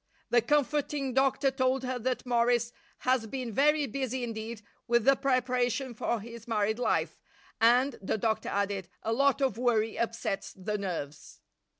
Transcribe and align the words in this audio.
The 0.31 0.41
comforting 0.41 1.13
doctor 1.13 1.51
told 1.51 1.83
her 1.83 1.99
that 1.99 2.25
Morris 2.25 2.73
has 3.01 3.27
been 3.27 3.51
very 3.53 3.85
busy 3.85 4.23
indeed 4.23 4.63
with 4.87 5.05
the 5.05 5.15
preparation 5.15 5.93
for 5.93 6.19
his 6.19 6.47
married 6.47 6.79
life 6.79 7.21
and, 7.59 7.99
the 8.01 8.17
doctor 8.17 8.49
added, 8.49 8.89
a 9.03 9.13
lot 9.13 9.41
of 9.41 9.59
worry 9.59 9.99
upsets 9.99 10.53
the 10.53 10.79
nerves. 10.79 11.41